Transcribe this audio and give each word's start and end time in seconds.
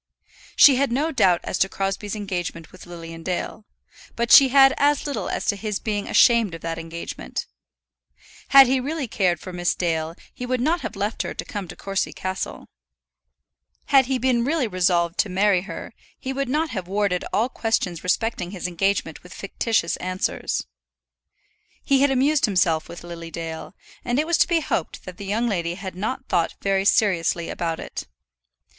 She 0.55 0.77
had 0.77 0.91
no 0.91 1.11
doubt 1.11 1.41
as 1.43 1.59
to 1.59 1.69
Crosbie's 1.69 2.15
engagement 2.15 2.71
with 2.71 2.87
Lilian 2.87 3.21
Dale, 3.21 3.65
but 4.15 4.31
she 4.31 4.47
had 4.49 4.73
as 4.77 5.05
little 5.05 5.29
as 5.29 5.45
to 5.45 5.55
his 5.55 5.77
being 5.77 6.07
ashamed 6.07 6.55
of 6.55 6.61
that 6.61 6.79
engagement. 6.79 7.45
Had 8.47 8.65
he 8.65 8.79
really 8.79 9.07
cared 9.07 9.39
for 9.39 9.53
Miss 9.53 9.75
Dale 9.75 10.15
he 10.33 10.43
would 10.43 10.59
not 10.59 10.81
have 10.81 10.95
left 10.95 11.21
her 11.21 11.35
to 11.35 11.45
come 11.45 11.67
to 11.67 11.75
Courcy 11.75 12.13
Castle. 12.13 12.65
Had 13.93 14.07
he 14.07 14.17
been 14.17 14.43
really 14.43 14.67
resolved 14.67 15.19
to 15.19 15.29
marry 15.29 15.61
her, 15.69 15.93
he 16.17 16.33
would 16.33 16.49
not 16.49 16.71
have 16.71 16.87
warded 16.87 17.23
all 17.31 17.47
questions 17.47 18.03
respecting 18.03 18.49
his 18.49 18.65
engagement 18.67 19.21
with 19.21 19.35
fictitious 19.35 19.97
answers. 19.97 20.65
He 21.83 22.01
had 22.01 22.09
amused 22.09 22.45
himself 22.45 22.89
with 22.89 23.03
Lily 23.03 23.29
Dale, 23.29 23.75
and 24.03 24.17
it 24.17 24.25
was 24.25 24.39
to 24.39 24.47
be 24.47 24.61
hoped 24.61 25.05
that 25.05 25.17
the 25.17 25.27
young 25.27 25.47
lady 25.47 25.75
had 25.75 25.93
not 25.93 26.25
thought 26.27 26.55
very 26.59 26.85
seriously 26.85 27.49
about 27.51 27.79
it. 27.79 28.07